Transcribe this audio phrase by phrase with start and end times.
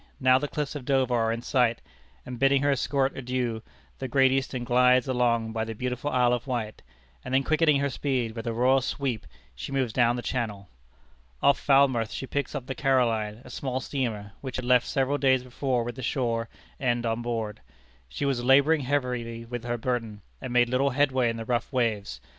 [0.19, 1.79] Now the cliffs of Dover are in sight,
[2.25, 3.61] and bidding her escort adieu,
[3.99, 6.81] the Great Eastern glides along by the beautiful Isle of Wight,
[7.23, 10.67] and then quickening her speed, with a royal sweep, she moves down the Channel.
[11.43, 15.43] Off Falmouth she picked up the Caroline, a small steamer, which had left several days
[15.43, 16.49] before with the shore
[16.79, 17.61] end on board.
[18.09, 22.19] She was laboring heavily with her burden, and made little headway in the rough waves.